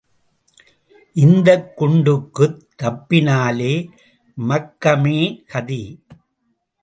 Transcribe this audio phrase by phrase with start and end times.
[1.13, 3.73] இந்தக் குண்டுக்குத் தப்பினாலே
[4.33, 5.19] மக்கமே
[5.47, 5.83] கதி.